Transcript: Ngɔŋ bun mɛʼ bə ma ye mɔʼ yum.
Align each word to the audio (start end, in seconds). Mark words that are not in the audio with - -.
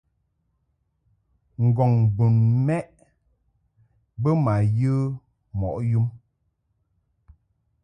Ngɔŋ 1.65 1.91
bun 2.15 2.33
mɛʼ 2.65 2.87
bə 4.21 4.29
ma 4.43 4.53
ye 4.77 4.91
mɔʼ 5.59 5.75
yum. 5.91 6.07